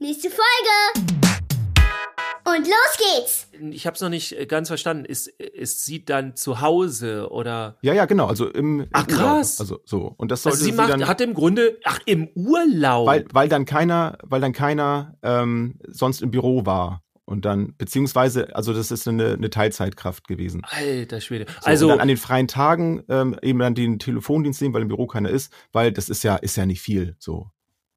[0.00, 1.06] Nächste Folge.
[2.46, 3.48] Und los geht's.
[3.70, 5.04] Ich habe es noch nicht äh, ganz verstanden.
[5.04, 7.78] Ist, ist sie dann zu Hause oder?
[7.80, 8.26] Ja, ja, genau.
[8.26, 9.18] Also im, im Ach, Urlaub.
[9.20, 9.60] krass.
[9.60, 10.12] Also so.
[10.18, 13.06] Und das Also sollte sie macht, dann, hat im Grunde, ach im Urlaub.
[13.06, 17.02] weil, weil dann keiner, weil dann keiner ähm, sonst im Büro war.
[17.24, 20.62] Und dann, beziehungsweise, also das ist eine, eine Teilzeitkraft gewesen.
[20.68, 21.46] Alter Schwede.
[21.48, 24.82] So, also und dann an den freien Tagen ähm, eben dann den Telefondienst nehmen, weil
[24.82, 27.48] im Büro keiner ist, weil das ist ja, ist ja nicht viel so.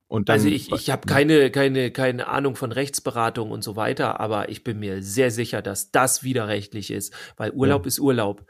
[0.09, 4.19] Und dann, Also ich, ich habe keine, keine, keine Ahnung von Rechtsberatung und so weiter,
[4.21, 8.45] aber ich bin mir sehr sicher, dass das widerrechtlich ist, weil Urlaub ist Urlaub.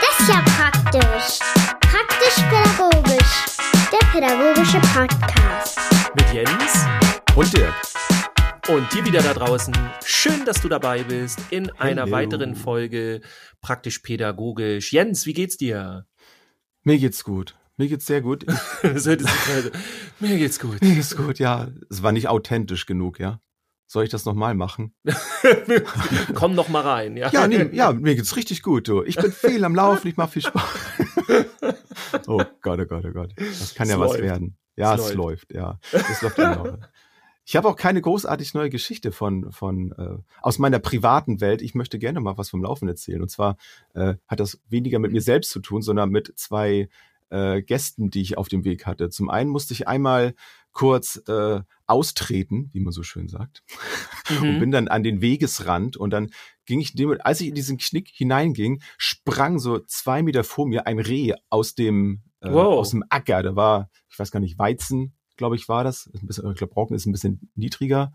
[0.00, 1.38] Das ist ja praktisch.
[1.80, 3.46] Praktisch-pädagogisch.
[3.90, 5.78] Der pädagogische Podcast.
[6.14, 6.86] Mit Jens
[7.34, 7.74] Und Dirk.
[8.68, 9.74] und dir wieder da draußen.
[10.04, 12.12] Schön, dass du dabei bist in einer Hello.
[12.16, 13.22] weiteren Folge
[13.60, 14.92] praktisch pädagogisch.
[14.92, 16.06] Jens, wie geht's dir?
[16.84, 17.56] Mir geht's gut.
[17.78, 18.44] Mir geht's sehr gut.
[18.82, 19.72] Das hört sich gerade-
[20.20, 20.82] Mir geht's gut.
[20.82, 21.68] Mir geht's gut, ja.
[21.88, 23.40] Es war nicht authentisch genug, ja.
[23.86, 24.92] Soll ich das nochmal machen?
[26.34, 27.30] Komm noch mal rein, ja.
[27.30, 29.02] Ja, nee, ja, mir geht's richtig gut, du.
[29.02, 30.68] Ich bin viel am Laufen, ich mache viel Sport.
[32.26, 33.32] oh Gott, oh Gott, oh Gott.
[33.38, 34.22] Das kann Es ja was läuft.
[34.22, 34.56] werden.
[34.76, 35.52] Ja, Es es, läuft.
[35.52, 35.54] läuft.
[35.54, 35.78] ja.
[35.92, 36.76] Es läuft genau.
[37.44, 41.62] Ich habe auch keine großartig neue Geschichte von, von äh, aus meiner privaten Welt.
[41.62, 43.22] Ich möchte gerne mal was vom Laufen erzählen.
[43.22, 43.56] Und zwar
[43.94, 46.90] äh, hat das weniger mit mir selbst zu tun, sondern mit zwei
[47.30, 49.10] äh, Gästen, die ich auf dem Weg hatte.
[49.10, 50.34] Zum einen musste ich einmal
[50.72, 53.62] kurz äh, austreten, wie man so schön sagt
[54.42, 54.58] und Mhm.
[54.60, 56.30] bin dann an den Wegesrand und dann
[56.66, 60.86] ging ich, dem, als ich in diesen Knick hineinging, sprang so zwei Meter vor mir
[60.86, 62.78] ein Reh aus dem, äh, Wow.
[62.78, 63.42] aus dem Acker.
[63.42, 66.06] Da war, ich weiß gar nicht, Weizen, glaube ich, war das.
[66.06, 68.12] Ist Ein bisschen, ich glaube, Roggen ist ein bisschen niedriger.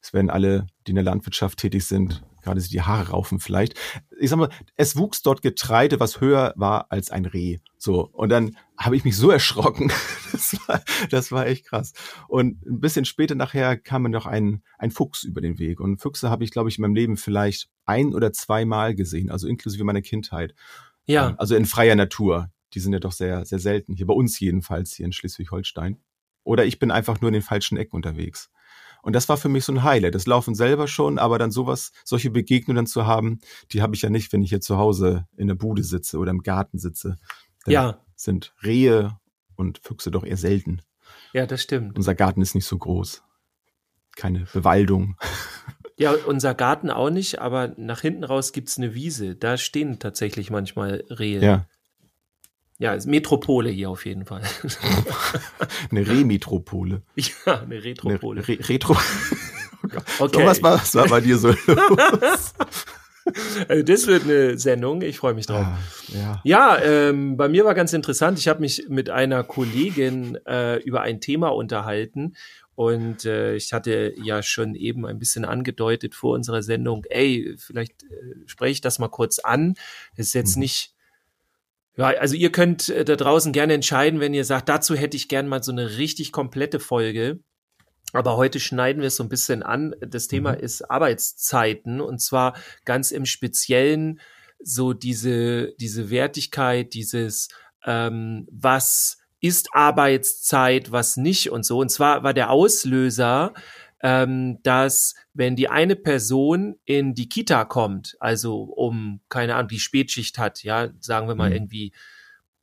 [0.00, 3.78] Es werden alle, die in der Landwirtschaft tätig sind, gerade sich die Haare raufen vielleicht.
[4.18, 7.58] Ich sag mal, es wuchs dort Getreide, was höher war als ein Reh.
[7.78, 8.08] So.
[8.12, 9.90] Und dann habe ich mich so erschrocken.
[10.32, 11.92] Das war, das war echt krass.
[12.26, 15.78] Und ein bisschen später nachher kam mir noch ein, ein Fuchs über den Weg.
[15.78, 19.46] Und Füchse habe ich, glaube ich, in meinem Leben vielleicht ein oder zweimal gesehen, also
[19.46, 20.54] inklusive meiner Kindheit.
[21.04, 22.50] Ja, Also in freier Natur.
[22.72, 23.94] Die sind ja doch sehr, sehr selten.
[23.94, 26.00] Hier bei uns jedenfalls, hier in Schleswig-Holstein.
[26.44, 28.50] Oder ich bin einfach nur in den falschen Ecken unterwegs.
[29.02, 30.14] Und das war für mich so ein Highlight.
[30.14, 33.40] Das Laufen selber schon, aber dann sowas, solche Begegnungen zu haben,
[33.72, 36.30] die habe ich ja nicht, wenn ich hier zu Hause in der Bude sitze oder
[36.30, 37.18] im Garten sitze.
[37.64, 39.18] Dann ja, sind Rehe
[39.56, 40.82] und Füchse doch eher selten.
[41.32, 41.96] ja, das stimmt.
[41.96, 43.22] Unser Garten ist nicht so groß.
[44.16, 45.16] Keine Bewaldung.
[45.98, 49.36] Ja, unser Garten auch nicht, aber nach hinten raus gibt's eine Wiese.
[49.36, 51.40] Da stehen tatsächlich manchmal Rehe.
[51.40, 51.66] Ja,
[52.82, 54.42] Ja, ist Metropole hier auf jeden Fall.
[55.92, 57.02] eine Remetropole.
[57.14, 58.48] ja, eine Eine Retropole.
[58.48, 58.94] Re Retro.
[58.94, 59.98] Oh.
[60.18, 60.38] Okay.
[60.40, 62.54] So, was, war, was war bei dir so los?
[63.68, 65.64] Also das wird eine Sendung, ich freue mich drauf.
[65.64, 65.78] Ah,
[66.08, 66.40] ja.
[66.42, 68.38] Ja, ähm, bei mir war ganz interessant.
[68.40, 72.34] Ich habe mich mit einer Kollegin äh, über ein Thema unterhalten
[72.74, 78.02] und äh, ich hatte ja schon eben ein bisschen angedeutet vor unserer Sendung, ey, vielleicht
[78.02, 78.06] äh,
[78.46, 79.74] spreche ich das mal kurz an.
[80.16, 80.62] Das ist jetzt Mhm.
[80.62, 80.94] nicht,
[81.96, 85.28] ja, also ihr könnt äh, da draußen gerne entscheiden, wenn ihr sagt, dazu hätte ich
[85.28, 87.40] gern mal so eine richtig komplette Folge.
[88.14, 89.94] Aber heute schneiden wir es so ein bisschen an.
[90.00, 90.60] Das Thema Mhm.
[90.60, 92.54] ist Arbeitszeiten und zwar
[92.84, 94.20] ganz im Speziellen
[94.62, 97.48] so diese, diese Wertigkeit, dieses,
[97.84, 101.78] ähm, was ist Arbeitszeit, was nicht und so.
[101.78, 103.54] Und zwar war der Auslöser,
[104.02, 109.78] ähm, dass wenn die eine Person in die Kita kommt, also um, keine Ahnung, die
[109.80, 111.56] Spätschicht hat, ja, sagen wir mal Mhm.
[111.56, 111.92] irgendwie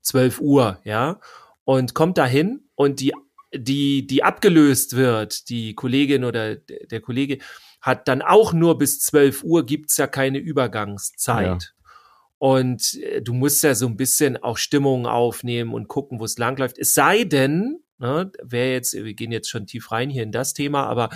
[0.02, 1.20] 12 Uhr, ja,
[1.64, 3.14] und kommt dahin und die
[3.54, 7.40] die, die abgelöst wird, die Kollegin oder der Kollege,
[7.82, 11.74] hat dann auch nur bis 12 Uhr gibt's ja keine Übergangszeit.
[12.38, 16.38] Und äh, du musst ja so ein bisschen auch Stimmung aufnehmen und gucken, wo es
[16.38, 16.78] langläuft.
[16.78, 20.54] Es sei denn, ne, wer jetzt, wir gehen jetzt schon tief rein hier in das
[20.54, 21.10] Thema, aber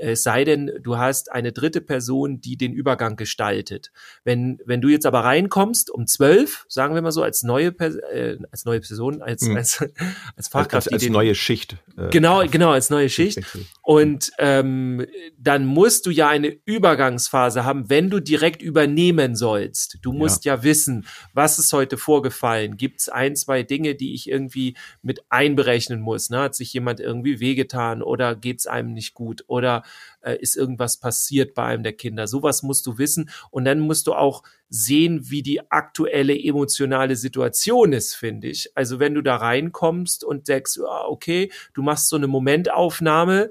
[0.00, 3.92] es sei denn, du hast eine dritte Person, die den Übergang gestaltet.
[4.24, 7.96] Wenn, wenn du jetzt aber reinkommst um zwölf, sagen wir mal so, als neue, Pers
[7.96, 9.56] äh, als neue Person, als, Mhm.
[9.56, 9.92] als, als
[10.36, 11.76] Als, Fachkraft, als, als die den, neue Schicht.
[11.96, 13.40] äh, genau, genau, als neue Schicht.
[13.82, 15.06] Und ähm,
[15.38, 19.98] dann musst du ja eine Übergangsphase haben, wenn du direkt übernehmen sollst.
[20.02, 22.76] Du musst ja, wissen, was ist heute vorgefallen.
[22.76, 26.30] Gibt es ein, zwei Dinge, die ich irgendwie mit einberechnen muss?
[26.30, 26.38] Ne?
[26.38, 29.82] Hat sich jemand irgendwie wehgetan oder geht es einem nicht gut oder
[30.20, 32.26] äh, ist irgendwas passiert bei einem der Kinder?
[32.26, 37.92] Sowas musst du wissen und dann musst du auch sehen, wie die aktuelle emotionale Situation
[37.92, 38.70] ist, finde ich.
[38.76, 43.50] Also wenn du da reinkommst und denkst, ah, okay, du machst so eine Momentaufnahme,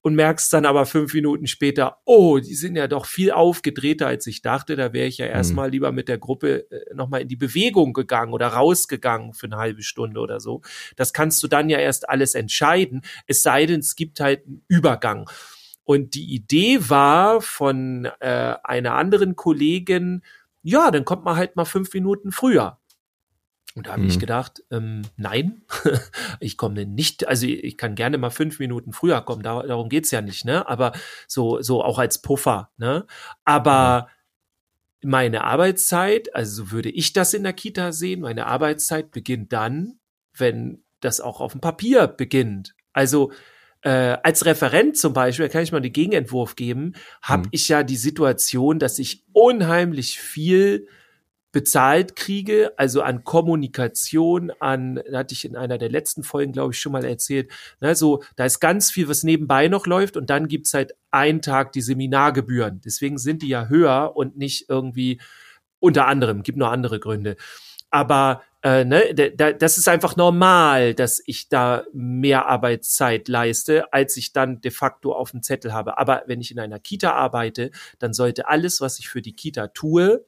[0.00, 4.26] und merkst dann aber fünf Minuten später, oh, die sind ja doch viel aufgedrehter, als
[4.26, 4.76] ich dachte.
[4.76, 8.32] Da wäre ich ja erstmal lieber mit der Gruppe äh, nochmal in die Bewegung gegangen
[8.32, 10.62] oder rausgegangen für eine halbe Stunde oder so.
[10.96, 14.64] Das kannst du dann ja erst alles entscheiden, es sei denn, es gibt halt einen
[14.68, 15.28] Übergang.
[15.88, 20.22] Und die Idee war von äh, einer anderen Kollegin,
[20.60, 22.78] ja, dann kommt man halt mal fünf Minuten früher.
[23.74, 24.08] Und da habe mhm.
[24.08, 25.62] ich gedacht, ähm, nein,
[26.40, 30.10] ich komme nicht, also ich kann gerne mal fünf Minuten früher kommen, da, darum geht's
[30.10, 30.68] ja nicht, ne?
[30.68, 30.92] Aber
[31.26, 33.06] so, so auch als Puffer, ne?
[33.46, 34.08] Aber
[35.00, 35.10] mhm.
[35.10, 39.98] meine Arbeitszeit, also so würde ich das in der Kita sehen, meine Arbeitszeit beginnt dann,
[40.36, 42.74] wenn das auch auf dem Papier beginnt.
[42.92, 43.32] Also
[43.82, 47.48] äh, als Referent zum Beispiel, kann ich mal den Gegenentwurf geben, habe mhm.
[47.52, 50.88] ich ja die Situation, dass ich unheimlich viel
[51.50, 56.78] bezahlt kriege, also an Kommunikation, an, hatte ich in einer der letzten Folgen, glaube ich,
[56.78, 60.48] schon mal erzählt, ne, so, da ist ganz viel, was nebenbei noch läuft und dann
[60.48, 62.82] gibt's halt einen Tag die Seminargebühren.
[62.84, 65.20] Deswegen sind die ja höher und nicht irgendwie
[65.80, 67.36] unter anderem, gibt noch andere Gründe.
[67.90, 74.16] Aber äh, ne, da, das ist einfach normal, dass ich da mehr Arbeitszeit leiste, als
[74.16, 75.98] ich dann de facto auf dem Zettel habe.
[75.98, 77.70] Aber wenn ich in einer Kita arbeite,
[78.00, 80.24] dann sollte alles, was ich für die Kita tue,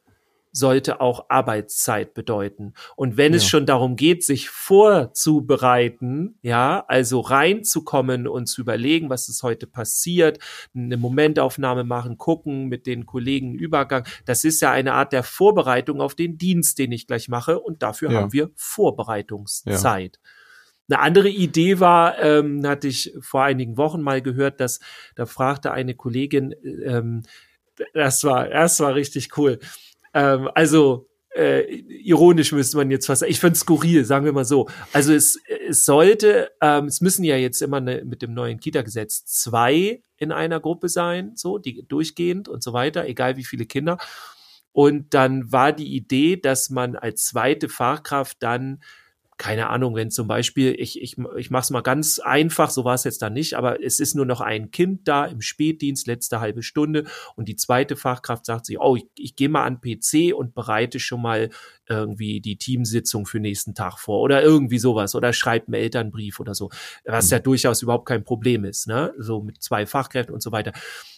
[0.53, 2.75] sollte auch Arbeitszeit bedeuten.
[2.97, 3.37] Und wenn ja.
[3.37, 9.67] es schon darum geht, sich vorzubereiten, ja, also reinzukommen und zu überlegen, was ist heute
[9.67, 10.39] passiert,
[10.75, 16.01] eine Momentaufnahme machen, gucken, mit den Kollegen Übergang, das ist ja eine Art der Vorbereitung
[16.01, 17.61] auf den Dienst, den ich gleich mache.
[17.61, 18.21] Und dafür ja.
[18.21, 20.19] haben wir Vorbereitungszeit.
[20.23, 20.31] Ja.
[20.89, 24.81] Eine andere Idee war, ähm, hatte ich vor einigen Wochen mal gehört, dass
[25.15, 26.53] da fragte eine Kollegin,
[26.85, 27.23] ähm,
[27.95, 29.61] das war, das war richtig cool
[30.15, 34.69] ähm, also äh, ironisch müsste man jetzt fast, ich finde skurril, sagen wir mal so.
[34.93, 39.25] Also es, es sollte, ähm, es müssen ja jetzt immer ne, mit dem neuen Kita-Gesetz
[39.27, 43.99] zwei in einer Gruppe sein, so, die durchgehend und so weiter, egal wie viele Kinder.
[44.73, 48.81] Und dann war die Idee, dass man als zweite Fachkraft dann
[49.41, 52.93] keine Ahnung, wenn zum Beispiel, ich, ich, ich mache es mal ganz einfach, so war
[52.93, 56.41] es jetzt da nicht, aber es ist nur noch ein Kind da im Spätdienst, letzte
[56.41, 57.05] halbe Stunde
[57.37, 61.01] und die zweite Fachkraft sagt sich, oh, ich, ich gehe mal an PC und bereite
[61.01, 61.49] schon mal
[61.89, 66.55] irgendwie die Teamsitzung für nächsten Tag vor oder irgendwie sowas oder schreibt einen Elternbrief oder
[66.55, 66.69] so,
[67.07, 67.33] was mhm.
[67.33, 69.15] ja durchaus überhaupt kein Problem ist, ne?
[69.17, 70.73] So mit zwei Fachkräften und so weiter.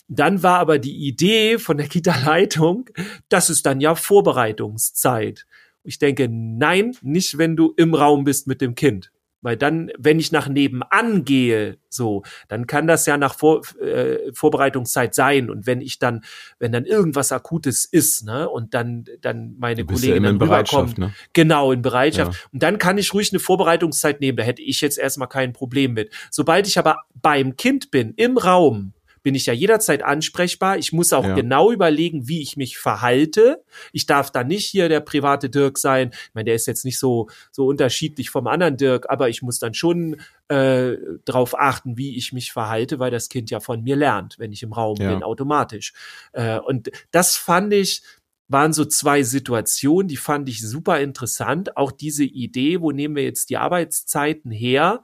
[0.06, 2.88] Dann war aber die Idee von der Kita-Leitung,
[3.28, 5.44] das ist dann ja Vorbereitungszeit.
[5.84, 9.12] Ich denke, nein, nicht wenn du im Raum bist mit dem Kind.
[9.42, 14.32] Weil dann, wenn ich nach nebenan gehe, so, dann kann das ja nach Vor äh,
[14.32, 15.50] Vorbereitungszeit sein.
[15.50, 16.22] Und wenn ich dann,
[16.60, 21.12] wenn dann irgendwas Akutes ist, ne, und dann, dann meine Kollegen ja dann rüberkommen, ne?
[21.32, 22.32] genau, in Bereitschaft.
[22.32, 22.48] Ja.
[22.52, 24.36] Und dann kann ich ruhig eine Vorbereitungszeit nehmen.
[24.36, 26.14] Da hätte ich jetzt erstmal kein Problem mit.
[26.30, 30.78] Sobald ich aber beim Kind bin, im Raum, bin ich ja jederzeit ansprechbar.
[30.78, 31.34] Ich muss auch ja.
[31.34, 33.62] genau überlegen, wie ich mich verhalte.
[33.92, 36.10] Ich darf da nicht hier der private Dirk sein.
[36.12, 39.58] Ich meine, der ist jetzt nicht so, so unterschiedlich vom anderen Dirk, aber ich muss
[39.58, 43.96] dann schon äh, darauf achten, wie ich mich verhalte, weil das Kind ja von mir
[43.96, 45.12] lernt, wenn ich im Raum ja.
[45.12, 45.92] bin, automatisch.
[46.32, 48.02] Äh, und das fand ich,
[48.48, 51.76] waren so zwei Situationen, die fand ich super interessant.
[51.76, 55.02] Auch diese Idee, wo nehmen wir jetzt die Arbeitszeiten her?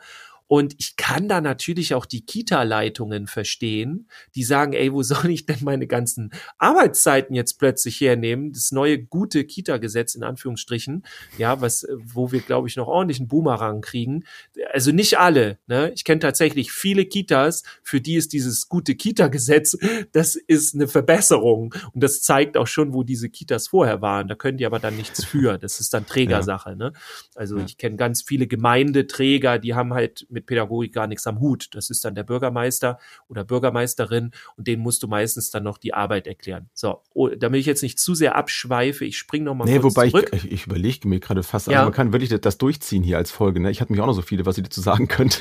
[0.49, 5.47] Und ich kann da natürlich auch die Kita-Leitungen verstehen, die sagen, ey, wo soll ich
[5.47, 8.53] denn meine ganzen Arbeitszeiten jetzt plötzlich hernehmen?
[8.53, 11.05] Das neue gute Kita-Gesetz in Anführungsstrichen,
[11.37, 14.25] ja, was, wo wir, glaube ich, noch ordentlich einen Boomerang kriegen.
[14.73, 15.93] Also nicht alle, ne?
[15.95, 19.77] Ich kenne tatsächlich viele Kitas, für die ist dieses gute Kita-Gesetz,
[20.13, 21.75] das ist eine Verbesserung.
[21.93, 24.29] Und das zeigt auch schon, wo diese Kitas vorher waren.
[24.29, 25.59] Da können die aber dann nichts für.
[25.59, 26.77] Das ist dann Trägersache, ja.
[26.77, 26.93] ne?
[27.35, 27.65] Also ja.
[27.67, 31.69] ich kenne ganz viele Gemeindeträger, die haben halt mit Pädagogik gar nichts am Hut.
[31.73, 35.95] Das ist dann der Bürgermeister oder Bürgermeisterin und denen musst du meistens dann noch die
[35.95, 36.69] Arbeit erklären.
[36.75, 39.97] So, oh, damit ich jetzt nicht zu sehr abschweife, ich springe noch mal nee, kurz
[39.97, 40.31] wobei zurück.
[40.33, 41.85] Ich, ich überlege mir gerade fast, also ja.
[41.85, 43.61] man kann wirklich das durchziehen hier als Folge.
[43.61, 43.71] Ne?
[43.71, 45.39] Ich hatte mich auch noch so viele, was ich dazu sagen könnte.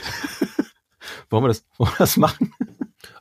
[1.29, 2.53] wollen, wir das, wollen wir das machen?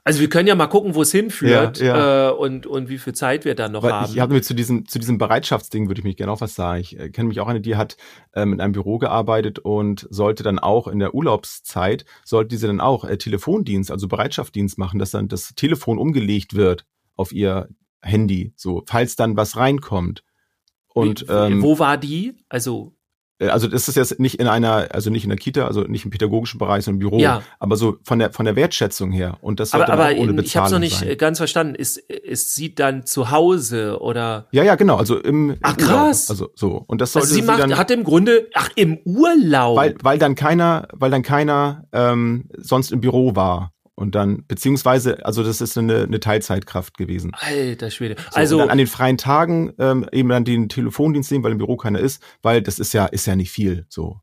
[0.06, 2.28] Also wir können ja mal gucken, wo es hinführt ja, ja.
[2.28, 4.12] Äh, und, und wie viel Zeit wir dann noch Weil haben.
[4.12, 6.80] Ich habe mir zu diesem, zu diesem Bereitschaftsding würde ich mich gerne auch was sagen.
[6.80, 7.96] Ich äh, kenne mich auch eine, die hat
[8.32, 12.80] ähm, in einem Büro gearbeitet und sollte dann auch in der Urlaubszeit, sollte diese dann
[12.80, 16.86] auch äh, Telefondienst, also Bereitschaftsdienst machen, dass dann das Telefon umgelegt wird
[17.16, 17.68] auf ihr
[18.00, 20.22] Handy, so, falls dann was reinkommt.
[20.86, 22.36] Und ähm, wo war die?
[22.48, 22.95] Also
[23.40, 26.10] also das ist jetzt nicht in einer, also nicht in der Kita, also nicht im
[26.10, 27.42] pädagogischen Bereich, sondern im Büro, ja.
[27.58, 30.44] aber so von der von der Wertschätzung her und das sollte aber, aber ohne Bezahlung
[30.44, 31.18] Ich habe es noch nicht sein.
[31.18, 31.74] ganz verstanden.
[31.74, 34.46] Ist ist sie dann zu Hause oder?
[34.52, 34.96] Ja, ja, genau.
[34.96, 36.30] Also im ach krass.
[36.30, 38.98] also so und das sollte also sie, sie macht, dann, hat im Grunde ach im
[39.04, 44.44] Urlaub, weil weil dann keiner, weil dann keiner ähm, sonst im Büro war Und dann,
[44.46, 47.32] beziehungsweise, also das ist eine, eine Teilzeitkraft gewesen.
[47.34, 48.16] Alter Schwede.
[48.30, 51.52] So, Also, und dann an den freien Tagen ähm, eben dann den Telefondienst nehmen, weil
[51.52, 54.20] im Büro keiner ist, weil das ist ja, ist ja nicht viel so.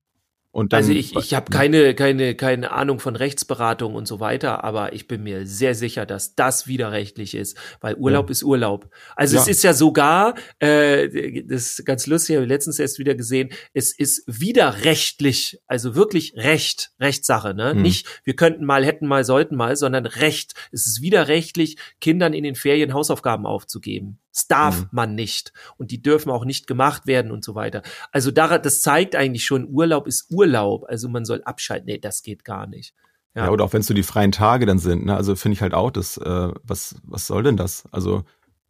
[0.56, 4.64] Und dann, also ich, ich habe keine, keine, keine Ahnung von Rechtsberatung und so weiter,
[4.64, 8.88] aber ich bin mir sehr sicher, dass das widerrechtlich ist, weil Urlaub ist Urlaub.
[9.16, 9.52] Also es Ja.
[9.52, 13.98] ist ja sogar, äh, das ist ganz lustig, habe ich letztens erst wieder gesehen, es
[13.98, 17.74] ist widerrechtlich, also wirklich Recht, Rechtssache, ne?
[17.74, 17.82] Mhm.
[17.82, 20.54] Nicht, wir könnten mal, hätten mal, sollten mal, sondern Recht.
[20.72, 24.20] Es ist widerrechtlich, Kindern in den Ferien Hausaufgaben aufzugeben.
[24.32, 24.88] Das darf Mhm.
[24.92, 25.52] man nicht.
[25.78, 27.84] Und die dürfen auch nicht gemacht werden und so weiter.
[28.12, 30.43] Also da, das zeigt eigentlich schon, Urlaub ist Urlaub.
[30.88, 31.86] Also man soll abschalten.
[31.88, 32.94] Nee, das geht gar nicht.
[33.36, 35.16] Ja, oder auch wenn es so die freien Tage dann sind, ne?
[35.16, 37.84] Also finde ich halt auch, das, äh, was, was soll denn das?
[37.92, 38.24] Also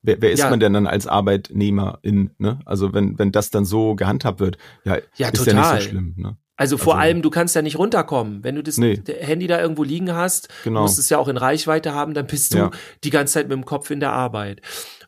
[0.04, 0.50] wer, wer ist Ja.
[0.50, 2.60] man denn dann als Arbeitnehmerin, ne?
[2.66, 5.74] Also wenn, wenn das dann so gehandhabt wird, ja, Ja, ist ja total.
[5.76, 6.38] nicht so schlimm, ne?
[6.56, 8.44] Also vor Also- allem, du kannst ja nicht runterkommen.
[8.44, 9.02] Wenn du das Nee.
[9.20, 10.84] Handy da irgendwo liegen hast, Genau.
[10.84, 12.72] musst es ja auch in Reichweite haben, dann bist du Ja.
[13.04, 14.62] die ganze Zeit mit dem Kopf in der Arbeit.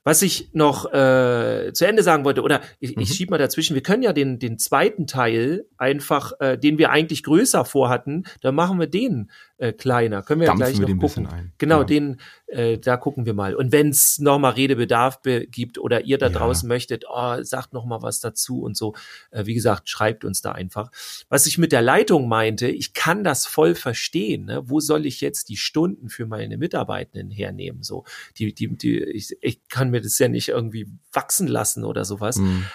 [0.07, 3.05] Was ich noch äh, zu Ende sagen wollte, oder ich, ich Mhm.
[3.05, 7.23] schieb mal dazwischen, wir können ja den, den zweiten Teil einfach, äh, den wir eigentlich
[7.23, 10.21] größer vorhatten, dann machen wir den äh, kleiner.
[10.21, 11.51] Können wir ja Dampfen gleich wir noch gucken.
[11.57, 11.83] Genau, Ja.
[11.85, 13.55] den, äh, da gucken wir mal.
[13.55, 16.31] Und wenn es nochmal Redebedarf be- gibt oder ihr da Ja.
[16.33, 18.95] draußen möchtet, oh, sagt noch mal was dazu und so,
[19.31, 20.91] äh, wie gesagt, schreibt uns da einfach.
[21.29, 24.45] Was ich mit der Leitung meinte, ich kann das voll verstehen.
[24.45, 24.61] Ne?
[24.69, 27.81] Wo soll ich jetzt die Stunden für meine Mitarbeitenden hernehmen?
[27.83, 28.03] So,
[28.37, 32.37] die, die, die, ich, ich kann mir das ja nicht irgendwie wachsen lassen oder sowas.
[32.37, 32.65] Mhm.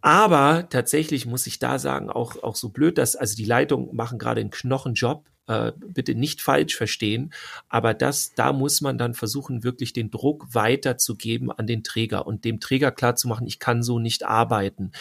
[0.00, 4.18] Aber tatsächlich muss ich da sagen, auch, auch so blöd, dass, also die Leitungen machen
[4.18, 7.32] gerade einen Knochenjob, äh, bitte nicht falsch verstehen,
[7.68, 12.44] aber das, da muss man dann versuchen, wirklich den Druck weiterzugeben an den Träger und
[12.44, 14.92] dem Träger klarzumachen, ich kann so nicht arbeiten.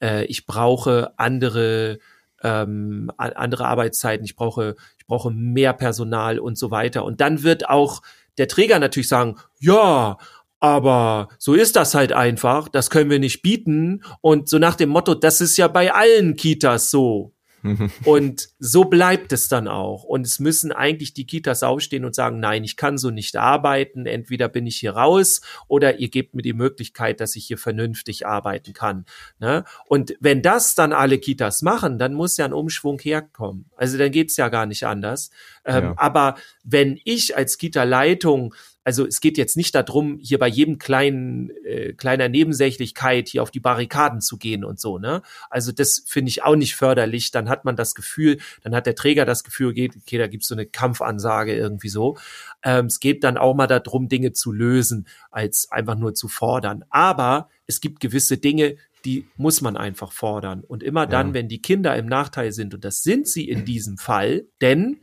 [0.00, 1.98] Äh, ich brauche andere,
[2.42, 7.04] ähm, andere Arbeitszeiten, ich brauche, ich brauche mehr Personal und so weiter.
[7.04, 8.02] Und dann wird auch
[8.38, 10.18] der Träger natürlich sagen, ja,
[10.60, 14.02] aber so ist das halt einfach, das können wir nicht bieten.
[14.20, 17.34] Und so nach dem Motto, das ist ja bei allen Kitas so.
[18.04, 20.04] Und so bleibt es dann auch.
[20.04, 24.06] Und es müssen eigentlich die Kitas aufstehen und sagen, nein, ich kann so nicht arbeiten.
[24.06, 28.26] Entweder bin ich hier raus oder ihr gebt mir die Möglichkeit, dass ich hier vernünftig
[28.26, 29.06] arbeiten kann.
[29.38, 29.64] Ne?
[29.86, 33.70] Und wenn das dann alle Kitas machen, dann muss ja ein Umschwung herkommen.
[33.76, 35.30] Also dann geht's ja gar nicht anders.
[35.64, 35.94] Ähm, Ja.
[35.96, 41.50] Aber wenn ich als Kita-Leitung also es geht jetzt nicht darum, hier bei jedem kleinen
[41.64, 45.22] äh, kleiner Nebensächlichkeit hier auf die Barrikaden zu gehen und so, ne?
[45.50, 47.30] Also das finde ich auch nicht förderlich.
[47.30, 50.48] Dann hat man das Gefühl, dann hat der Träger das Gefühl, geht, okay, da gibt's
[50.48, 52.16] so eine Kampfansage irgendwie so.
[52.62, 56.84] Ähm, es geht dann auch mal darum, Dinge zu lösen, als einfach nur zu fordern.
[56.90, 60.62] Aber es gibt gewisse Dinge, die muss man einfach fordern.
[60.66, 61.34] Und immer dann, Ja.
[61.34, 65.00] wenn die Kinder im Nachteil sind, und das sind sie in diesem Fall, denn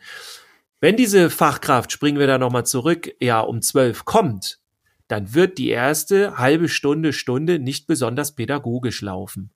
[0.82, 4.60] wenn diese Fachkraft, springen wir da nochmal zurück, ja um zwölf kommt,
[5.08, 9.52] dann wird die erste halbe Stunde, Stunde nicht besonders pädagogisch laufen.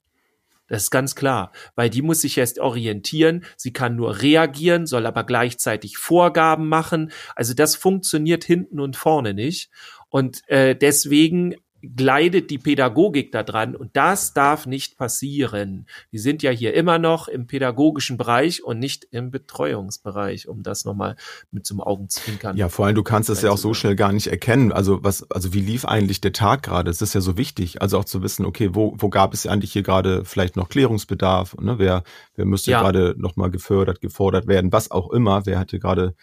[0.68, 5.06] Das ist ganz klar, weil die muss sich erst orientieren, sie kann nur reagieren, soll
[5.06, 7.12] aber gleichzeitig Vorgaben machen.
[7.34, 9.70] Also das funktioniert hinten und vorne nicht.
[10.08, 11.54] Und äh, deswegen
[11.94, 15.86] gleitet die Pädagogik da dran und das darf nicht passieren.
[16.10, 20.84] Wir sind ja hier immer noch im pädagogischen Bereich und nicht im Betreuungsbereich, um das
[20.84, 21.16] nochmal
[21.50, 22.56] mit so einem Augenzwinkern.
[22.56, 24.72] Ja, vor allem, du kannst es ja auch so schnell gar nicht erkennen.
[24.72, 26.90] Also was, also wie lief eigentlich der Tag gerade?
[26.90, 27.82] Es ist ja so wichtig.
[27.82, 31.56] Also auch zu wissen, okay, wo, wo gab es eigentlich hier gerade vielleicht noch Klärungsbedarf?
[31.60, 31.78] Ne?
[31.78, 32.02] Wer,
[32.34, 32.80] wer müsste Ja.
[32.82, 34.72] gerade noch mal gefördert, gefordert werden?
[34.72, 35.46] Was auch immer.
[35.46, 36.14] Wer hatte gerade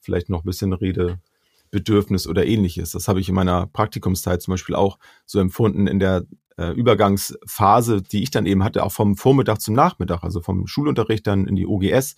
[0.00, 0.72] vielleicht noch ein bisschen
[1.72, 2.92] Redebedürfnis oder ähnliches?
[2.92, 6.24] Das habe ich in meiner Praktikumszeit zum Beispiel auch so empfunden in der
[6.56, 11.26] äh, Übergangsphase, die ich dann eben hatte, auch vom Vormittag zum Nachmittag, also vom Schulunterricht
[11.26, 12.16] dann in die OGS,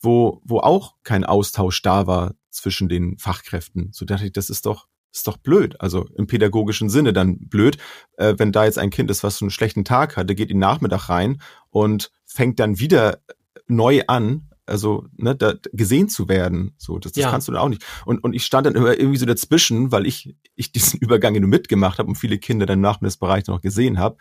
[0.00, 3.90] wo, wo auch kein Austausch da war zwischen den Fachkräften.
[3.92, 5.80] So dachte ich, das ist doch, ist doch blöd.
[5.80, 7.78] Also im pädagogischen Sinne dann blöd,
[8.16, 10.56] äh, wenn da jetzt ein Kind ist, was so einen schlechten Tag hatte, geht in
[10.56, 13.20] den Nachmittag rein und fängt dann wieder
[13.68, 16.74] neu an, also ne, da, gesehen zu werden.
[16.76, 17.30] So, das, das Ja.
[17.30, 17.84] kannst du da auch nicht.
[18.04, 21.48] Und, und ich stand dann immer irgendwie so dazwischen, weil ich, ich diesen Übergang nur
[21.48, 24.16] mitgemacht habe und viele Kinder dann im Nachmittagsbereich noch gesehen habe.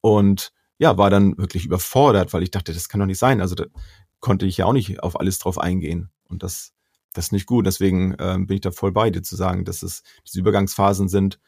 [0.00, 3.40] Und ja, war dann wirklich überfordert, weil ich dachte, das kann doch nicht sein.
[3.40, 3.64] Also da
[4.20, 6.10] konnte ich ja auch nicht auf alles drauf eingehen.
[6.28, 6.72] Und das,
[7.12, 7.66] das ist nicht gut.
[7.66, 11.40] Deswegen ähm, bin ich da voll bei dir zu sagen, dass es diese Übergangsphasen sind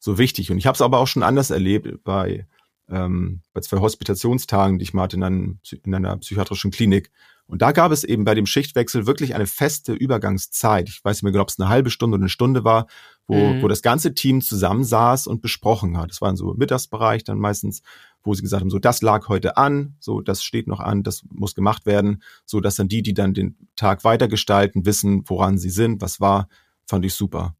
[0.00, 0.50] so wichtig.
[0.50, 2.48] Und ich habe es aber auch schon anders erlebt bei,
[2.92, 7.10] ähm, bei zwei Hospitationstagen, die ich mal hatte in, einem, in einer psychiatrischen Klinik.
[7.46, 10.88] Und da gab es eben bei dem Schichtwechsel wirklich eine feste Übergangszeit.
[10.88, 12.86] Ich weiß nicht mehr genau, ob es eine halbe Stunde oder eine Stunde war,
[13.26, 13.62] wo, Mhm.
[13.62, 16.10] wo das ganze Team zusammensaß und besprochen hat.
[16.12, 17.82] Es war in so im Mittagsbereich dann meistens,
[18.22, 21.24] wo sie gesagt haben, so das lag heute an, so das steht noch an, das
[21.30, 25.70] muss gemacht werden, so dass dann die, die dann den Tag weitergestalten, wissen, woran sie
[25.70, 26.48] sind, was war,
[26.86, 27.56] fand ich super.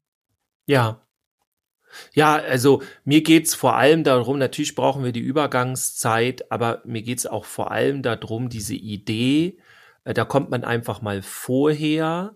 [0.65, 1.02] Ja.
[2.13, 7.25] Ja, also mir geht's vor allem darum, natürlich brauchen wir die Übergangszeit, aber mir geht's
[7.25, 9.57] auch vor allem darum, diese Idee,
[10.03, 12.35] äh, da kommt man einfach mal vorher.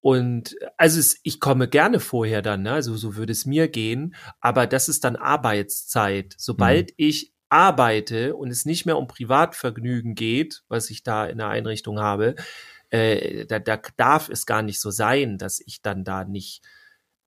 [0.00, 2.72] Und also es, ich komme gerne vorher dann, ne?
[2.72, 6.34] also so würde es mir gehen, aber das ist dann Arbeitszeit.
[6.38, 6.94] Sobald mhm.
[6.96, 11.98] ich arbeite und es nicht mehr um Privatvergnügen geht, was ich da in der Einrichtung
[11.98, 12.34] habe,
[12.90, 16.62] äh, da, da darf es gar nicht so sein, dass ich dann da nicht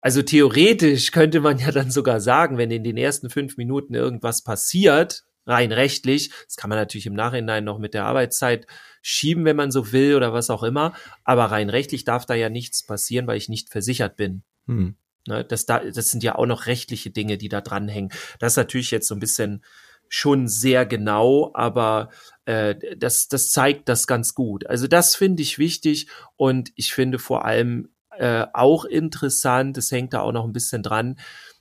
[0.02, 4.44] also theoretisch könnte man ja dann sogar sagen, wenn in den ersten fünf Minuten irgendwas
[4.44, 8.68] passiert, rein rechtlich, das kann man natürlich im Nachhinein noch mit der Arbeitszeit
[9.02, 12.50] schieben, wenn man so will oder was auch immer, aber rein rechtlich darf da ja
[12.50, 14.44] nichts passieren, weil ich nicht versichert bin.
[14.68, 14.96] Hm.
[15.28, 18.12] Ne, das, da, das sind ja auch noch rechtliche Dinge, die da dranhängen.
[18.40, 19.64] Das ist natürlich jetzt so ein bisschen
[20.08, 22.10] schon sehr genau, aber
[22.46, 24.66] äh, das, das zeigt das ganz gut.
[24.66, 27.90] Also das finde ich wichtig und ich finde vor allem
[28.20, 31.18] äh, auch interessant, es hängt da auch noch ein bisschen dran,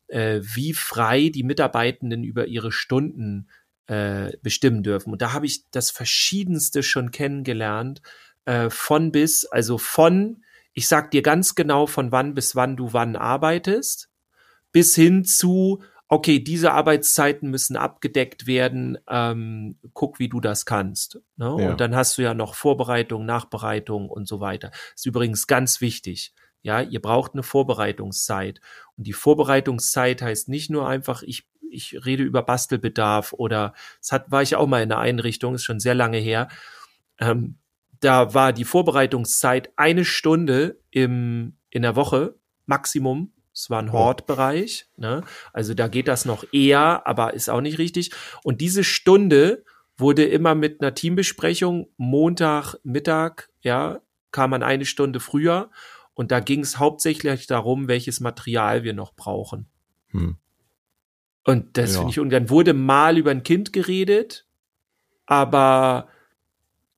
[0.09, 3.49] äh, wie frei die Mitarbeitenden über ihre Stunden
[3.87, 5.13] äh, bestimmen dürfen.
[5.13, 8.03] Und da habe ich das Verschiedenste schon kennengelernt,
[8.45, 12.93] äh, von bis, also von, ich sag dir ganz genau, von wann bis wann du
[12.93, 14.11] wann arbeitest,
[14.73, 21.21] bis hin zu, okay, diese Arbeitszeiten müssen abgedeckt werden, ähm, guck, wie du das kannst.
[21.37, 21.57] Ne?
[21.61, 21.71] Ja.
[21.71, 24.73] Und dann hast du ja noch Vorbereitung, Nachbereitung und so weiter.
[24.97, 26.35] ist übrigens ganz wichtig.
[26.63, 28.61] Ja, ihr braucht eine Vorbereitungszeit.
[28.97, 34.31] Und die Vorbereitungszeit heißt nicht nur einfach, ich, ich rede über Bastelbedarf oder es hat,
[34.31, 36.49] war ich auch mal in einer Einrichtung, ist schon sehr lange her.
[37.19, 37.59] Ähm,
[38.01, 42.37] da war die Vorbereitungszeit eine Stunde im, in der Woche,
[42.67, 43.33] Maximum.
[43.53, 43.95] Es war ein oh.
[43.95, 45.25] Hortbereich, ne?
[45.53, 48.13] Also da geht das noch eher, aber ist auch nicht richtig.
[48.45, 49.65] Und diese Stunde
[49.97, 54.01] wurde immer mit einer Teambesprechung Montag Mittag, ja,
[54.31, 55.71] kam man eine Stunde früher
[56.19, 59.69] und da ging es hauptsächlich darum, welches Material wir noch brauchen.
[60.09, 60.37] Hm.
[61.45, 61.99] Und das ja.
[61.99, 62.51] finde ich ungern.
[62.51, 64.45] Wurde mal über ein Kind geredet,
[65.27, 66.09] aber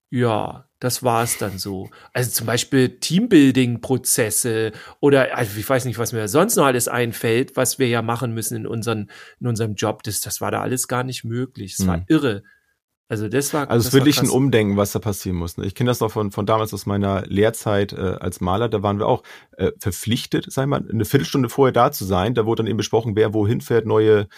[0.09, 1.91] ja, das war es dann so.
[2.15, 7.59] Also zum Beispiel Teambuilding-Prozesse oder also ich weiß nicht, was mir sonst noch alles einfällt,
[7.59, 10.03] was wir ja machen müssen in, unseren, in unserem Job.
[10.03, 11.75] Das, das war da alles gar nicht möglich.
[11.75, 11.87] Es hm.
[11.89, 12.43] war irre.
[13.11, 15.57] Also das war Also es ist wirklich ein Umdenken, was da passieren muss.
[15.57, 15.67] Ne?
[15.67, 18.69] Ich kenne das noch von, von damals aus meiner Lehrzeit äh, als Maler.
[18.69, 19.25] Da waren wir auch
[19.57, 22.35] äh, verpflichtet, sag ich mal, eine Viertelstunde vorher da zu sein.
[22.35, 24.29] Da wurde dann eben besprochen, wer wohin fährt, neue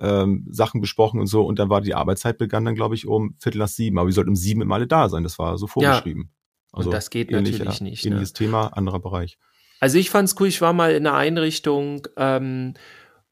[0.00, 1.44] ähm, Sachen besprochen und so.
[1.44, 3.98] Und dann war die Arbeitszeit begann dann, glaube ich, um Viertel nach sieben.
[3.98, 5.24] Aber wir sollten um sieben immer alle da sein.
[5.24, 6.30] Das war so vorgeschrieben.
[6.32, 8.04] Ja, also und das geht ähnlicher, natürlich nicht.
[8.06, 8.12] Ne?
[8.12, 8.38] Ähnliches ne?
[8.38, 9.36] Thema, anderer Bereich.
[9.78, 10.48] Also ich fand's cool.
[10.48, 12.72] Ich war mal in einer Einrichtung, ähm,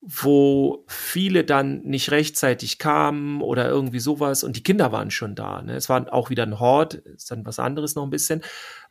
[0.02, 5.60] wo viele dann nicht rechtzeitig kamen oder irgendwie sowas und die Kinder waren schon da.
[5.60, 5.74] Ne?
[5.74, 8.40] Es war auch wieder ein Hort, ist dann was anderes noch ein bisschen,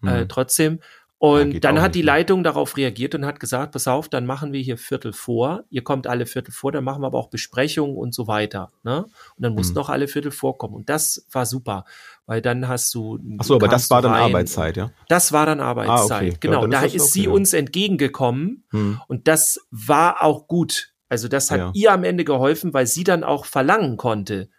[0.03, 0.07] äh, mhm.
[0.09, 0.79] äh, trotzdem.
[1.21, 4.53] Und ja, dann hat die Leitung darauf reagiert und hat gesagt, pass auf, dann machen
[4.53, 5.65] wir hier Viertel vor.
[5.69, 8.71] Ihr kommt alle Viertel vor, dann machen wir aber auch Besprechungen und so weiter.
[8.83, 9.03] Ne?
[9.03, 9.81] Und dann mussten mhm.
[9.81, 10.75] auch alle Viertel vorkommen.
[10.75, 11.83] Und das war super,
[12.25, 13.19] weil dann hast du.
[13.37, 14.23] Ach so, aber das war dann rein.
[14.23, 14.91] Arbeitszeit, ja?
[15.09, 16.37] Das war dann Arbeitszeit, ah, okay.
[16.39, 16.61] genau.
[16.61, 19.01] Ja, da ist, ist sie okay, uns entgegengekommen mhm.
[19.09, 20.93] und das war auch gut.
[21.09, 21.71] Also das hat ja.
[21.73, 24.49] ihr am Ende geholfen, weil sie dann auch verlangen konnte.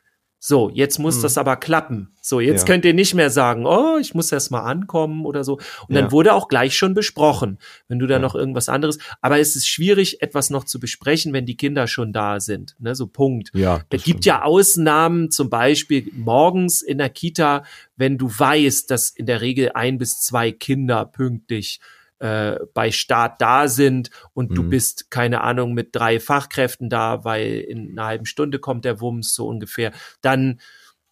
[0.43, 1.23] So, jetzt muss hm.
[1.23, 2.15] das aber klappen.
[2.23, 2.67] So, jetzt ja.
[2.67, 5.59] könnt ihr nicht mehr sagen, oh, ich muss erst mal ankommen oder so.
[5.87, 6.01] Und ja.
[6.01, 7.59] dann wurde auch gleich schon besprochen,
[7.89, 8.99] wenn du da noch irgendwas anderes.
[9.21, 12.75] Aber es ist schwierig, etwas noch zu besprechen, wenn die Kinder schon da sind.
[12.79, 13.51] Ne, so Punkt.
[13.53, 17.65] Ja, es gibt ja Ausnahmen, zum Beispiel morgens in der Kita,
[17.97, 21.81] wenn du weißt, dass in der Regel ein bis zwei Kinder pünktlich
[22.21, 24.55] äh, bei Start da sind und mhm.
[24.55, 29.01] du bist, keine Ahnung, mit drei Fachkräften da, weil in einer halben Stunde kommt der
[29.01, 30.61] Wumms so ungefähr, dann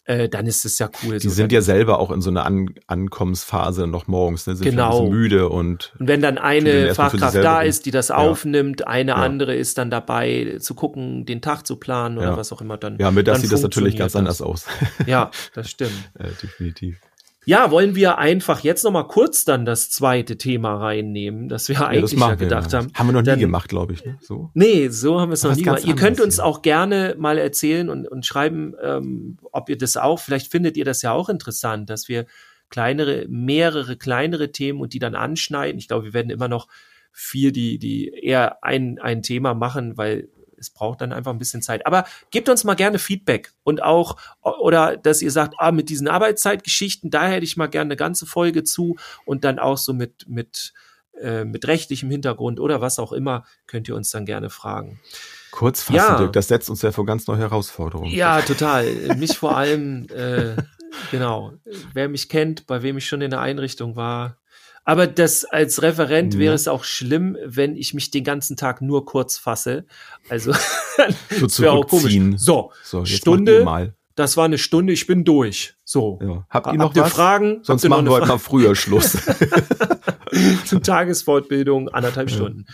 [0.09, 1.19] äh, dann ist es ja cool.
[1.19, 4.55] Die so, sind ja selber auch in so einer An Ankommensphase noch morgens, ne?
[4.55, 5.07] sind genau.
[5.07, 8.15] müde und und wenn dann eine Fachkraft da ist, die das ja.
[8.15, 9.17] aufnimmt, eine ja.
[9.17, 12.37] andere ist dann dabei zu gucken, den Tag zu planen oder ja.
[12.37, 12.97] was auch immer dann.
[12.97, 14.19] Ja, mit das sieht das natürlich ganz das.
[14.19, 14.65] anders aus.
[15.05, 16.11] Ja, das stimmt.
[16.17, 16.99] äh, definitiv.
[17.45, 21.87] Ja, wollen wir einfach jetzt noch mal kurz dann das zweite Thema reinnehmen, das wir
[21.87, 22.91] eigentlich ja, das ja gedacht wir, haben.
[22.93, 24.05] Haben wir noch nie dann, gemacht, glaube ich.
[24.05, 24.17] Ne?
[24.21, 24.51] So.
[24.53, 25.85] Nee, so haben wir es noch nie gemacht.
[25.85, 26.45] Ihr könnt uns hier.
[26.45, 30.85] auch gerne mal erzählen und, und schreiben, ähm, ob ihr das auch, vielleicht findet ihr
[30.85, 32.25] das ja auch interessant, dass wir
[32.69, 35.79] kleinere, mehrere kleinere Themen und die dann anschneiden.
[35.79, 36.67] Ich glaube, wir werden immer noch
[37.11, 41.61] viel die, die eher ein, ein Thema machen, weil es braucht dann einfach ein bisschen
[41.61, 41.85] Zeit.
[41.85, 46.07] Aber gebt uns mal gerne Feedback und auch, oder dass ihr sagt, ah, mit diesen
[46.07, 50.27] Arbeitszeitgeschichten, da hätte ich mal gerne eine ganze Folge zu und dann auch so mit,
[50.27, 50.73] mit,
[51.21, 54.99] äh, mit rechtlichem Hintergrund oder was auch immer, könnt ihr uns dann gerne fragen.
[55.51, 56.17] Kurz fassen, Ja.
[56.17, 58.11] Dirk, das setzt uns ja vor ganz neue Herausforderungen.
[58.11, 58.85] Ja, total.
[59.17, 60.55] Mich vor allem, äh,
[61.11, 61.53] genau.
[61.93, 64.37] Wer mich kennt, bei wem ich schon in der Einrichtung war.
[64.85, 66.39] Aber das als Referent Ja.
[66.39, 69.85] wäre es auch schlimm, wenn ich mich den ganzen Tag nur kurz fasse.
[70.29, 70.53] Also
[71.37, 72.37] So zurückziehen.
[72.37, 73.93] So, So, Stunde.
[74.15, 75.75] das war eine Stunde, ich bin durch.
[75.85, 76.19] So.
[76.21, 76.45] Ja.
[76.49, 77.13] Habt ihr Habt noch ihr was?
[77.13, 77.59] Fragen?
[77.63, 79.15] Sonst Habt machen wir heute mal früher Schluss.
[80.65, 82.65] zur Tagesfortbildung, anderthalb Stunden.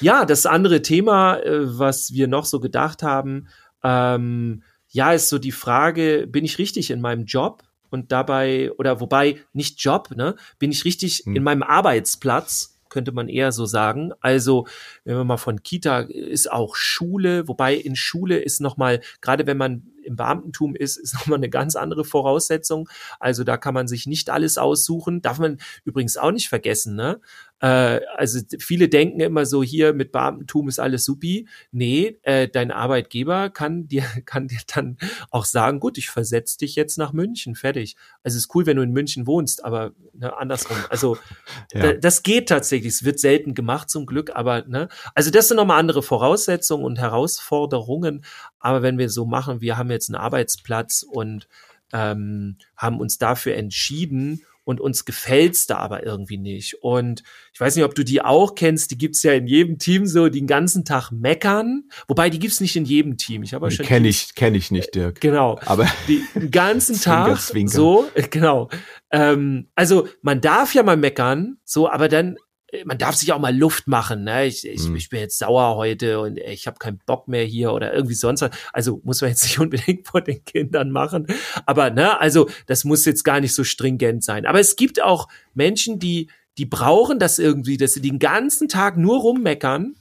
[0.00, 3.48] Ja, das andere Thema, äh, was wir noch so gedacht haben,
[3.84, 7.62] ähm, ja, ist so die Frage, bin ich richtig in meinem Job?
[7.92, 10.34] Und dabei, oder wobei, nicht Job, ne?
[10.58, 11.36] Bin ich richtig Hm.
[11.36, 12.80] in meinem Arbeitsplatz?
[12.88, 14.12] Könnte man eher so sagen.
[14.20, 14.66] Also,
[15.04, 19.56] wenn man mal von Kita ist auch Schule, wobei in Schule ist nochmal, gerade wenn
[19.56, 22.88] man im Beamtentum ist, ist nochmal eine ganz andere Voraussetzung.
[23.20, 25.22] Also da kann man sich nicht alles aussuchen.
[25.22, 27.20] Darf man übrigens auch nicht vergessen, ne?
[27.62, 31.46] Äh, also viele denken immer so, hier mit Beamtentum ist alles supi.
[31.70, 34.98] Nee, äh, dein Arbeitgeber kann dir, kann dir dann
[35.30, 37.96] auch sagen, gut, ich versetze dich jetzt nach München, fertig.
[38.24, 40.76] Also es ist cool, wenn du in München wohnst, aber ne, andersrum.
[40.90, 41.16] Also
[41.72, 41.80] Ja.
[41.80, 42.92] da, das geht tatsächlich.
[42.92, 46.98] Es wird selten gemacht zum Glück, aber ne, also das sind nochmal andere Voraussetzungen und
[46.98, 48.24] Herausforderungen.
[48.58, 51.48] Aber wenn wir so machen, wir haben jetzt einen Arbeitsplatz und
[51.92, 56.82] ähm, haben uns dafür entschieden und uns gefällt's da aber irgendwie nicht.
[56.82, 57.22] Und
[57.54, 60.28] ich weiß nicht, ob du die auch kennst, die gibt's ja in jedem Team so,
[60.28, 61.84] die den ganzen Tag meckern.
[62.08, 63.42] Wobei, die gibt's nicht in jedem Team.
[63.42, 65.20] Ich habe schon Kenne ich, kenn ich nicht, Dirk.
[65.20, 67.72] Genau Aber die, den ganzen Zwinker, Tag Zwinker.
[67.72, 68.68] so, äh, genau.
[69.10, 72.38] Ähm, also man darf ja mal meckern, so, aber dann äh,
[72.84, 74.24] man darf sich auch mal Luft machen.
[74.24, 74.46] Ne?
[74.46, 74.96] Ich, ich, Hm.
[74.96, 78.42] ich bin jetzt sauer heute und ich habe keinen Bock mehr hier oder irgendwie sonst
[78.42, 78.50] was.
[78.72, 81.26] Also muss man jetzt nicht unbedingt vor den Kindern machen.
[81.66, 84.46] Aber ne, also das muss jetzt gar nicht so stringent sein.
[84.46, 88.98] Aber es gibt auch Menschen, die die brauchen das irgendwie, dass sie den ganzen Tag
[88.98, 89.94] nur rummeckern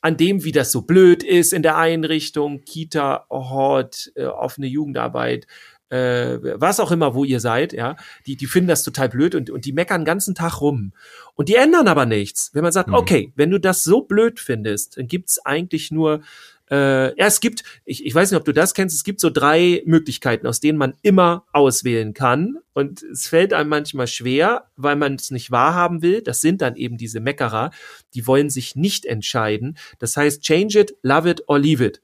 [0.00, 5.48] an dem, wie das so blöd ist in der Einrichtung, Kita, Hort, äh, offene Jugendarbeit,
[5.90, 7.96] äh, was auch immer, wo ihr seid, ja,
[8.26, 10.92] die, die finden das total blöd und, und die meckern den ganzen Tag rum.
[11.34, 12.50] Und die ändern aber nichts.
[12.54, 12.94] Wenn man sagt, Mhm.
[12.94, 16.22] okay, wenn du das so blöd findest, dann gibt's eigentlich nur,
[16.70, 19.30] äh, ja, es gibt, ich, ich weiß nicht, ob du das kennst, es gibt so
[19.30, 22.56] drei Möglichkeiten, aus denen man immer auswählen kann.
[22.72, 26.22] Und es fällt einem manchmal schwer, weil man es nicht wahrhaben will.
[26.22, 27.70] Das sind dann eben diese Meckerer,
[28.14, 29.78] die wollen sich nicht entscheiden.
[30.00, 32.02] Das heißt, change it, love it or leave it.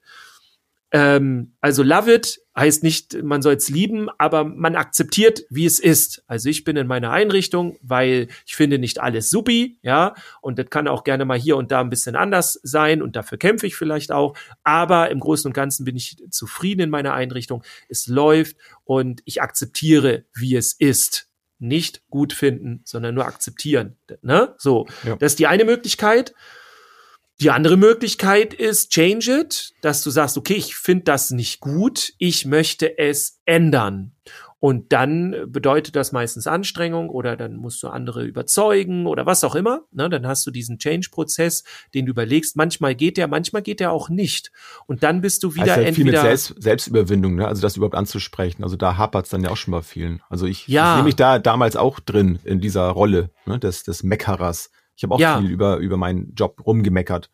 [0.95, 5.81] Ähm, also love it heißt nicht, man soll es lieben, aber man akzeptiert, wie es
[5.81, 6.23] ist.
[6.27, 10.69] Also ich bin in meiner Einrichtung, weil ich finde nicht alles supi, ja, und das
[10.69, 13.75] kann auch gerne mal hier und da ein bisschen anders sein und dafür kämpfe ich
[13.75, 17.65] vielleicht auch, aber im Großen und Ganzen bin ich zufrieden in meiner Einrichtung.
[17.89, 21.29] Es läuft und ich akzeptiere, wie es ist.
[21.59, 23.97] Nicht gut finden, sondern nur akzeptieren.
[24.21, 24.55] Ne?
[24.59, 25.17] So, Ja.
[25.17, 26.35] das ist die eine Möglichkeit.
[27.41, 32.13] Die andere Möglichkeit ist Change It, dass du sagst, okay, ich finde das nicht gut,
[32.19, 34.13] ich möchte es ändern.
[34.61, 39.57] Und dann bedeutet das meistens Anstrengung oder dann musst du andere überzeugen oder was auch
[39.57, 39.81] immer.
[39.91, 41.65] Ne, dann hast du diesen Change-Prozess,
[41.95, 42.55] den du überlegst.
[42.55, 44.53] Manchmal geht der, manchmal geht der auch nicht.
[44.87, 46.23] Und dann bist du wieder also viel mit entweder.
[46.23, 47.49] Selbst, Selbstüberwindung, ne?
[47.49, 48.63] also das überhaupt anzusprechen.
[48.63, 50.23] Also da hapert's dann ja auch schon bei vielen.
[50.29, 50.93] Also ich, Ja.
[50.93, 53.59] ich sehe mich da damals auch drin in dieser Rolle ne?
[53.59, 54.71] des, des Meckerers.
[54.97, 55.41] Ich habe auch Ja.
[55.41, 57.31] viel über, über meinen Job rumgemeckert.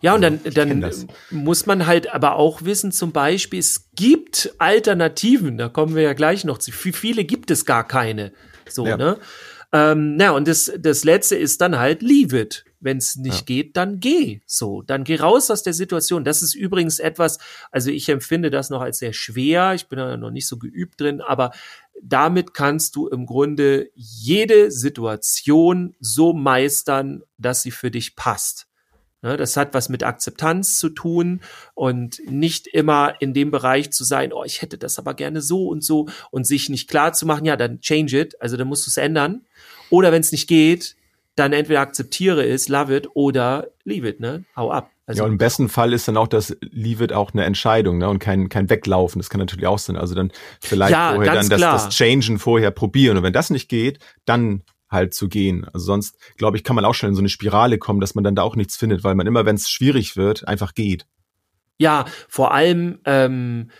[0.00, 0.94] Ja, und Also, dann, dann
[1.30, 6.12] muss man halt aber auch wissen, zum Beispiel, es gibt Alternativen, da kommen wir ja
[6.12, 6.70] gleich noch zu.
[6.70, 8.32] Für viele gibt es gar keine.
[8.68, 8.96] So, Ja.
[8.96, 9.18] ne?
[9.72, 12.64] Ähm, na, und das, das letzte ist dann halt leave it.
[12.82, 13.44] Wenn es nicht Ja.
[13.44, 14.40] geht, dann geh.
[14.44, 16.24] So, dann geh raus aus der Situation.
[16.24, 17.38] Das ist übrigens etwas,
[17.70, 19.74] also ich empfinde das noch als sehr schwer.
[19.74, 21.52] Ich bin da noch nicht so geübt drin, aber
[22.02, 28.66] damit kannst du im Grunde jede Situation so meistern, dass sie für dich passt.
[29.24, 31.42] Ne, das hat was mit Akzeptanz zu tun
[31.74, 35.68] und nicht immer in dem Bereich zu sein, oh, ich hätte das aber gerne so
[35.68, 38.84] und so und sich nicht klar zu machen, ja, dann change it, also dann musst
[38.84, 39.42] du es ändern.
[39.90, 40.96] Oder wenn es nicht geht,
[41.34, 44.44] dann entweder akzeptiere es, love it oder leave it, ne?
[44.56, 44.90] Hau ab.
[45.06, 47.98] Also, ja, und im besten Fall ist dann auch das Leave it auch eine Entscheidung,
[47.98, 48.08] ne?
[48.08, 49.18] Und kein, kein Weglaufen.
[49.18, 49.96] Das kann natürlich auch sein.
[49.96, 51.72] Also dann vielleicht Ja, vorher dann das, klar.
[51.74, 53.16] das Changen vorher probieren.
[53.16, 55.64] Und wenn das nicht geht, dann halt zu gehen.
[55.72, 58.24] Also sonst, glaube ich, kann man auch schon in so eine Spirale kommen, dass man
[58.24, 61.06] dann da auch nichts findet, weil man immer, wenn es schwierig wird, einfach geht.
[61.78, 63.70] Ja, vor allem, ähm,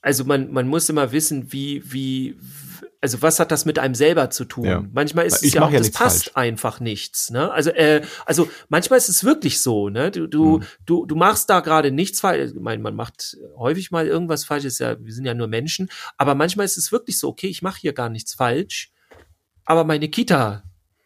[0.00, 2.36] also man, man muss immer wissen, wie, wie,
[3.02, 4.64] also was hat das mit einem selber zu tun?
[4.64, 4.84] Ja.
[4.92, 6.36] Manchmal ist Ich es ja auch, ja das passt falsch.
[6.36, 7.50] einfach nichts, ne?
[7.50, 10.10] Also, äh, also manchmal ist es wirklich so, ne?
[10.12, 10.64] Du, du, Mhm.
[10.86, 12.52] du, du machst da gerade nichts falsch.
[12.54, 15.90] Ich meine, man macht häufig mal irgendwas falsch, ist ja, wir sind ja nur Menschen,
[16.16, 18.92] aber manchmal ist es wirklich so, okay, ich mache hier gar nichts falsch,
[19.64, 20.62] aber meine Kita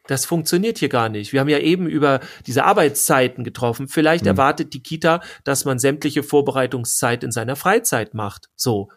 [0.08, 1.32] Das funktioniert hier gar nicht.
[1.32, 3.88] Wir haben ja eben über diese Arbeitszeiten getroffen.
[3.88, 4.28] Vielleicht mhm.
[4.28, 8.48] erwartet die Kita, dass man sämtliche Vorbereitungszeit in seiner Freizeit macht.
[8.54, 8.88] So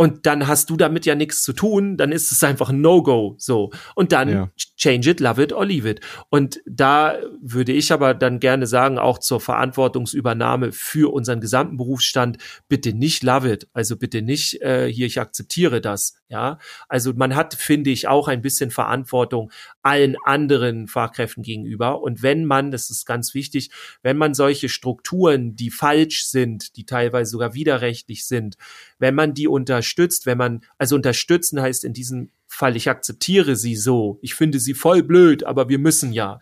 [0.00, 3.34] und dann hast du damit ja nichts zu tun, dann ist es einfach ein No-Go,
[3.36, 3.70] so.
[3.94, 4.50] Und dann ja.
[4.78, 6.00] change it, love it or leave it.
[6.30, 12.38] Und da würde ich aber dann gerne sagen, auch zur Verantwortungsübernahme für unseren gesamten Berufsstand,
[12.66, 16.58] bitte nicht love it, also bitte nicht äh, hier, ich akzeptiere das, ja.
[16.88, 19.50] Also man hat, finde ich, auch ein bisschen Verantwortung
[19.82, 22.00] allen anderen Fachkräften gegenüber.
[22.00, 23.70] Und wenn man, das ist ganz wichtig,
[24.02, 28.56] wenn man solche Strukturen, die falsch sind, die teilweise sogar widerrechtlich sind,
[28.98, 33.74] wenn man die unterstützt, wenn man, also unterstützen heißt in diesem Fall, ich akzeptiere sie
[33.74, 36.40] so, ich finde sie voll blöd, aber wir müssen ja,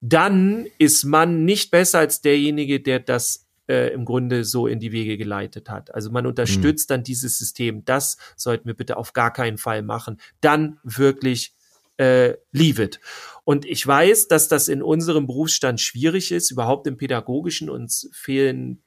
[0.00, 4.92] dann ist man nicht besser als derjenige, der das äh, im Grunde so in die
[4.92, 5.94] Wege geleitet hat.
[5.94, 6.94] Also man unterstützt mhm.
[6.94, 7.84] dann dieses System.
[7.84, 10.20] Das sollten wir bitte auf gar keinen Fall machen.
[10.40, 11.54] Dann wirklich
[11.96, 13.00] äh, leave it.
[13.44, 17.70] Und ich weiß, dass das in unserem Berufsstand schwierig ist, überhaupt im Pädagogischen.
[17.70, 18.82] Uns fehlen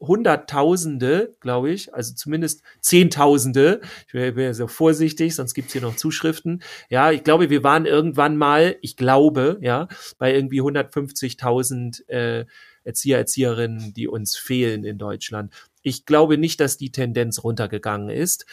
[0.00, 3.80] Hunderttausende, glaube ich, also zumindest Zehntausende.
[4.06, 6.62] Ich bin ja so vorsichtig, sonst gibt's hier noch Zuschriften.
[6.88, 12.46] Ja, ich glaube, wir waren irgendwann mal, ich glaube, ja, bei irgendwie 150.000 äh,
[12.84, 15.52] Erzieher, Erzieherinnen, die uns fehlen in Deutschland.
[15.82, 18.46] Ich glaube nicht, dass die Tendenz runtergegangen ist.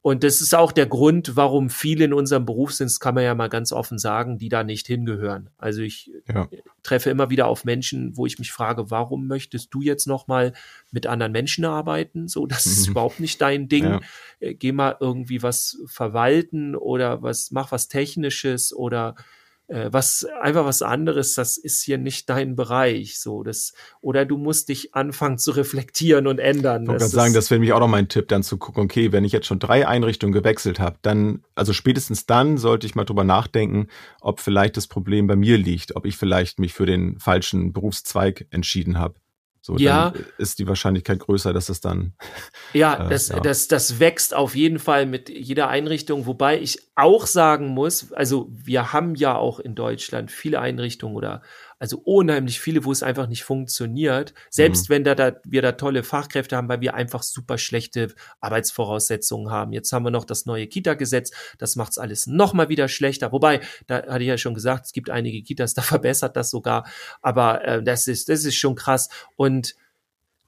[0.00, 3.24] Und das ist auch der Grund, warum viele in unserem Beruf sind, das kann man
[3.24, 5.50] ja mal ganz offen sagen, die da nicht hingehören.
[5.58, 6.48] Also ich ja.
[6.84, 10.52] treffe immer wieder auf Menschen, wo ich mich frage, warum möchtest du jetzt noch mal
[10.92, 12.28] mit anderen Menschen arbeiten?
[12.28, 12.92] So, das ist mhm.
[12.92, 13.84] überhaupt nicht dein Ding.
[13.84, 14.00] Ja.
[14.38, 19.16] Äh, geh mal irgendwie was verwalten oder was, mach was Technisches oder
[19.68, 24.38] äh, was einfach was anderes, das ist hier nicht dein Bereich, so das oder du
[24.38, 26.82] musst dich anfangen zu reflektieren und ändern.
[26.82, 29.12] Ich wollte gerade sagen, das wäre mich auch noch mein Tipp, dann zu gucken, okay,
[29.12, 33.04] wenn ich jetzt schon drei Einrichtungen gewechselt habe, dann also spätestens dann sollte ich mal
[33.04, 33.88] drüber nachdenken,
[34.20, 38.46] ob vielleicht das Problem bei mir liegt, ob ich vielleicht mich für den falschen Berufszweig
[38.50, 39.14] entschieden habe.
[39.68, 40.14] So, ja.
[40.38, 42.14] ist die Wahrscheinlichkeit größer, dass es dann.
[42.72, 43.38] Ja, äh, das, ja.
[43.40, 48.48] Das, das wächst auf jeden Fall mit jeder Einrichtung, wobei ich auch sagen muss, also
[48.50, 51.42] wir haben ja auch in Deutschland viele Einrichtungen oder
[51.78, 54.34] also unheimlich viele, wo es einfach nicht funktioniert.
[54.50, 54.94] Selbst mhm.
[54.94, 59.72] wenn da, da, wir da tolle Fachkräfte haben, weil wir einfach super schlechte Arbeitsvoraussetzungen haben.
[59.72, 63.32] Jetzt haben wir noch das neue Kita-Gesetz, das macht es alles noch mal wieder schlechter.
[63.32, 66.86] Wobei, da hatte ich ja schon gesagt, es gibt einige Kitas, da verbessert das sogar.
[67.22, 69.08] Aber äh, das ist, das ist schon krass.
[69.36, 69.76] Und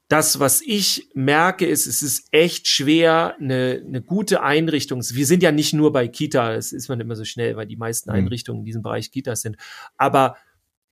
[0.09, 5.01] das, was ich merke, ist, es ist echt schwer, eine, eine gute Einrichtung.
[5.01, 7.77] Wir sind ja nicht nur bei Kita, das ist man immer so schnell, weil die
[7.77, 8.17] meisten mhm.
[8.17, 9.57] Einrichtungen in diesem Bereich Kitas sind.
[9.97, 10.37] Aber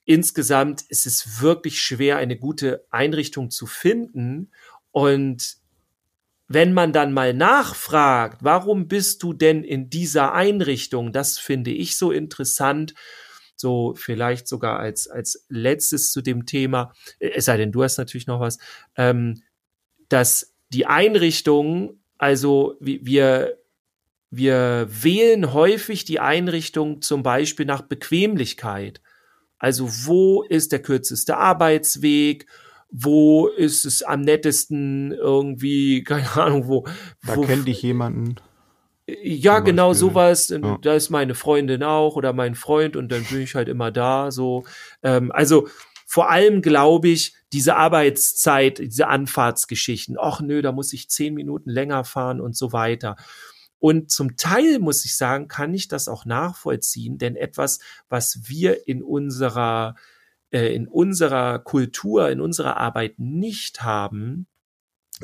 [0.09, 4.51] insgesamt ist es wirklich schwer, eine gute Einrichtung zu finden.
[4.90, 5.59] Und
[6.49, 11.12] wenn man dann mal nachfragt, warum bist du denn in dieser Einrichtung?
[11.12, 12.94] Das finde ich so interessant.
[13.55, 18.27] So vielleicht sogar als, als letztes zu dem Thema, es sei denn, du hast natürlich
[18.27, 18.59] noch was,
[18.97, 19.42] ähm,
[20.09, 23.59] dass die Einrichtung, also wir,
[24.31, 29.03] wir wählen häufig die Einrichtung zum Beispiel nach Bequemlichkeit.
[29.59, 32.47] Also wo ist der kürzeste Arbeitsweg?
[32.90, 36.87] Wo ist es am nettesten irgendwie, keine Ahnung, wo.
[37.27, 38.37] Da wo, kennt dich jemanden.
[39.23, 40.49] Ja, genau sowas.
[40.51, 40.79] Ja.
[40.83, 44.31] Da ist meine Freundin auch oder mein Freund und dann bin ich halt immer da.
[44.31, 44.64] So,
[45.03, 45.68] ähm, also
[46.07, 51.71] vor allem glaube ich, diese Arbeitszeit, diese Anfahrtsgeschichten, ach nö, da muss ich zehn Minuten
[51.71, 53.16] länger fahren und so weiter.
[53.79, 58.88] Und zum Teil muss ich sagen, kann ich das auch nachvollziehen, denn etwas, was wir
[58.88, 59.95] in unserer
[60.51, 64.47] äh, in unserer Kultur, in unserer Arbeit nicht haben,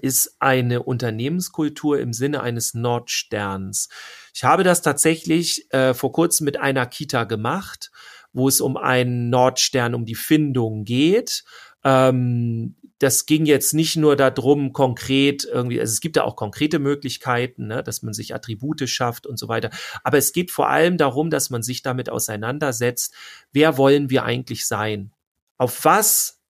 [0.03, 3.89] ist eine Unternehmenskultur im Sinne eines Nordsterns.
[4.35, 7.91] Ich habe das tatsächlich äh, vor kurzem mit einer Kita gemacht,
[8.33, 11.45] wo es um einen Nordstern, um die Findung geht.
[11.85, 16.79] Ähm, das ging jetzt nicht nur darum, konkret irgendwie, also es gibt ja auch konkrete
[16.79, 19.69] Möglichkeiten, ne, dass man sich Attribute schafft und so weiter.
[20.03, 23.15] Aber es geht vor allem darum, dass man sich damit auseinandersetzt,
[23.53, 25.13] wer wollen wir eigentlich sein?
[25.59, 26.41] Auf was,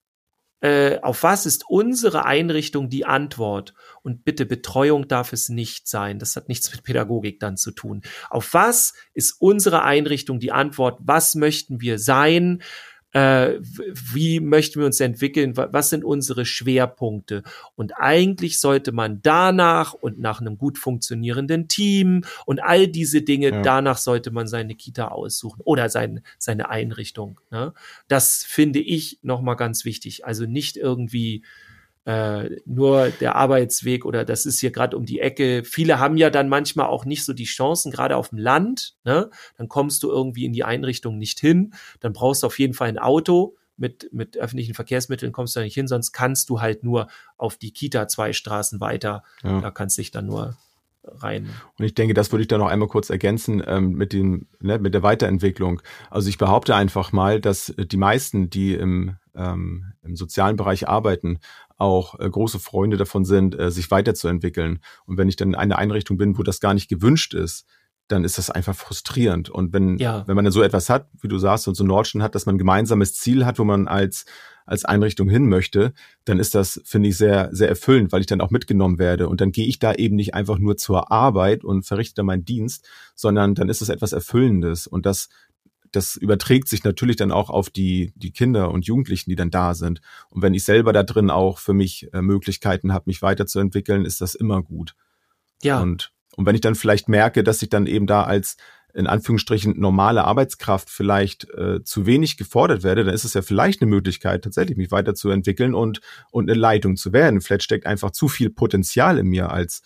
[0.61, 3.75] äh, auf was ist unsere Einrichtung die Antwort?
[4.03, 6.21] Und bitte Betreuung darf es nicht sein.
[6.21, 8.03] Das hat nichts mit Pädagogik dann zu tun.
[8.31, 11.01] Auf was ist unsere Einrichtung die Antwort?
[11.03, 12.63] Was möchten wir sein?
[13.15, 13.61] Äh,
[14.13, 17.45] wie möchten wir uns entwickeln, was sind unsere Schwerpunkte.
[17.77, 23.51] Und eigentlich sollte man danach und nach einem gut funktionierenden Team und all diese Dinge,
[23.51, 23.63] ja.
[23.63, 27.41] danach sollte man seine Kita aussuchen oder sein, seine Einrichtung.
[27.51, 27.73] Ne?
[28.09, 30.27] Das finde ich nochmal ganz wichtig.
[30.27, 31.45] Also nicht irgendwie
[32.05, 35.65] äh, nur der Arbeitsweg oder das ist hier gerade um die Ecke.
[35.65, 38.95] Viele haben ja dann manchmal auch nicht so die Chancen, gerade auf dem Land.
[39.05, 39.31] Ne?
[39.57, 41.75] Dann kommst du irgendwie in die Einrichtung nicht hin.
[42.01, 43.57] Dann brauchst du auf jeden Fall ein Auto.
[43.77, 47.57] Mit, mit öffentlichen Verkehrsmitteln kommst du da nicht hin, sonst kannst du halt nur auf
[47.57, 49.25] die Kita zwei Straßen weiter.
[49.43, 49.61] Ja.
[49.61, 50.57] Da kannst du dich dann nur
[51.07, 51.49] rein.
[51.79, 54.79] Und ich denke, das würde ich dann noch einmal kurz ergänzen ähm, mit dem ne,
[54.79, 55.83] mit der Weiterentwicklung.
[56.11, 61.39] Also ich behaupte einfach mal, dass die meisten, die im, ähm, im sozialen Bereich arbeiten,
[61.77, 64.81] auch äh, große Freunde davon sind, äh, sich weiterzuentwickeln.
[65.07, 67.67] Und wenn ich dann in einer Einrichtung bin, wo das gar nicht gewünscht ist,
[68.09, 69.49] dann ist das einfach frustrierend.
[69.49, 70.27] Und wenn, Ja.
[70.27, 72.57] wenn man dann so etwas hat, wie du sagst, und so Nordschen hat, dass man
[72.57, 74.27] ein gemeinsames Ziel hat, wo man als,
[74.65, 75.93] als Einrichtung hin möchte,
[76.25, 79.29] dann ist das, finde ich, sehr, sehr erfüllend, weil ich dann auch mitgenommen werde.
[79.29, 82.89] Und dann gehe ich da eben nicht einfach nur zur Arbeit und verrichte meinen Dienst,
[83.15, 84.87] sondern dann ist es etwas Erfüllendes.
[84.87, 85.29] Und das,
[85.93, 89.75] das überträgt sich natürlich dann auch auf die, die Kinder und Jugendlichen, die dann da
[89.75, 90.01] sind.
[90.31, 94.21] Und wenn ich selber da drin auch für mich äh, Möglichkeiten habe, mich weiterzuentwickeln, ist
[94.21, 94.95] das immer gut.
[95.63, 98.57] Ja, Und, und wenn ich dann vielleicht merke, dass ich dann eben da als
[98.95, 103.83] in Anführungsstrichen normale Arbeitskraft vielleicht äh, zu wenig gefordert werde, dann ist es ja vielleicht
[103.83, 107.41] eine Möglichkeit, tatsächlich mich weiterzuentwickeln und, und eine Leitung zu werden.
[107.41, 109.83] Vielleicht steckt einfach zu viel Potenzial in mir als,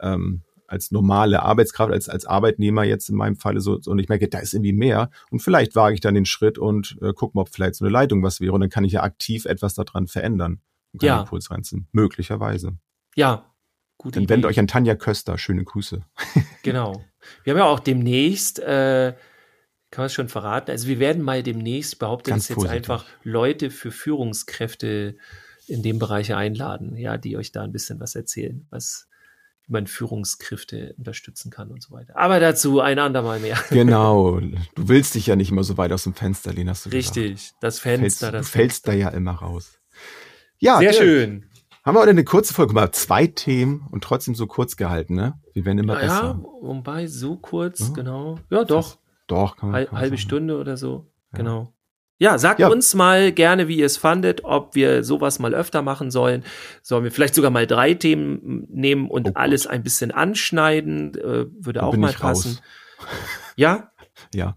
[0.00, 4.08] ähm, als normale Arbeitskraft, als, als Arbeitnehmer jetzt in meinem Falle so, so, und ich
[4.08, 7.36] merke, da ist irgendwie mehr und vielleicht wage ich dann den Schritt und äh, gucke
[7.36, 9.74] mal, ob vielleicht so eine Leitung was wäre und dann kann ich ja aktiv etwas
[9.74, 10.60] daran verändern
[10.92, 11.20] und Ja.
[11.20, 11.88] Impuls reinziehen.
[11.92, 12.78] Möglicherweise.
[13.16, 13.44] ja.
[13.98, 15.38] Gute Dann wendet euch an Tanja Köster.
[15.38, 16.02] Schöne Grüße.
[16.64, 17.04] Genau.
[17.44, 19.14] Wir haben ja auch demnächst, äh,
[19.90, 22.90] kann man es schon verraten, also wir werden mal demnächst, behaupte Ganz das jetzt vorsichtig.
[22.90, 25.16] einfach, Leute für Führungskräfte
[25.66, 29.08] in dem Bereich einladen, ja, die euch da ein bisschen was erzählen, was
[29.66, 32.16] wie man Führungskräfte unterstützen kann und so weiter.
[32.16, 33.58] Aber dazu ein andermal mehr.
[33.70, 34.40] Genau.
[34.40, 37.16] Du willst dich ja nicht immer so weit aus dem Fenster lehnen, hast du gesagt.
[37.16, 39.78] Richtig, das Du fällst, Fenster, du das fällst da ja immer raus.
[40.58, 41.44] Ja, Sehr Dirk, schön.
[41.84, 42.94] Haben wir heute eine kurze Folge gemacht.
[42.94, 45.40] Zwei Themen und trotzdem so kurz gehalten, ne?
[45.52, 46.44] Wir werden immer Ja, besser.
[46.60, 47.88] wobei so kurz, Ja.
[47.94, 48.38] genau.
[48.50, 49.76] Ja, doch, Doch, kann man.
[49.76, 50.22] Hal kann man halbe sagen.
[50.28, 51.06] Stunde oder so.
[51.32, 51.38] Ja.
[51.38, 51.72] Genau.
[52.18, 52.68] Ja, sagt Ja.
[52.68, 56.44] uns mal gerne, wie ihr es fandet, ob wir sowas mal öfter machen sollen.
[56.82, 61.14] Sollen wir vielleicht sogar mal drei Themen nehmen und Oh alles ein bisschen anschneiden?
[61.16, 62.58] Äh, würde Da auch mal passen.
[62.58, 62.62] raus.
[63.56, 63.88] Ja?
[64.34, 64.56] Ja.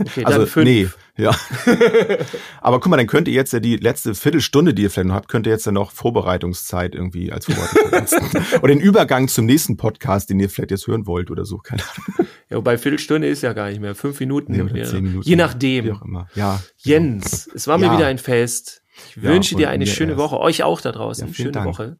[0.00, 0.64] Okay, Also, dann fünf.
[0.64, 1.34] nee, ja.
[2.60, 5.14] Aber guck mal, dann könnt ihr jetzt ja die letzte Viertelstunde, die ihr vielleicht noch
[5.14, 8.42] habt, könnt ihr jetzt ja noch Vorbereitungszeit irgendwie als Vorbereitung.
[8.62, 11.58] Oder den Übergang zum nächsten Podcast, den ihr vielleicht jetzt hören wollt oder so.
[11.58, 12.28] Keine Ahnung.
[12.48, 13.94] Ja, wobei Viertelstunde ist ja gar nicht mehr.
[13.94, 14.52] Fünf Minuten.
[14.52, 15.26] Nee, oder zehn Minuten.
[15.26, 15.92] Je Wie nachdem.
[15.96, 16.28] auch immer.
[16.34, 16.62] Ja.
[16.76, 17.96] Jens, es war mir Ja.
[17.96, 18.82] wieder ein Fest.
[19.10, 20.22] Ich Ja, wünsche dir eine mir schöne erst.
[20.22, 20.38] Woche.
[20.40, 21.28] Euch auch da draußen.
[21.28, 21.66] Ja, schöne Dank.
[21.66, 21.96] Woche.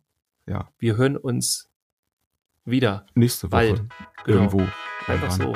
[0.46, 0.68] Ja.
[0.78, 1.68] Wir hören uns
[2.64, 3.06] wieder.
[3.14, 3.50] Nächste Woche.
[3.50, 3.82] Bald.
[4.24, 4.38] Genau.
[4.38, 4.66] Irgendwo.
[5.06, 5.52] Einfach so.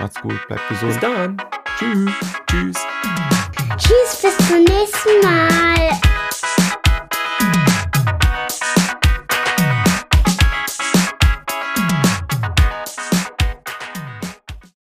[0.00, 1.02] Macht's gut, bleibt Bis gesund.
[1.02, 1.36] dann.
[1.78, 2.10] Tschüss.
[2.46, 2.76] Tschüss.
[3.76, 6.05] Tschüss, bis zum nächsten Mal.